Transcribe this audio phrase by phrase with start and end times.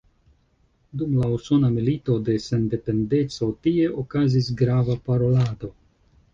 [1.01, 5.75] Dum la Usona Milito de Sendependeco tie okazis grava parolado.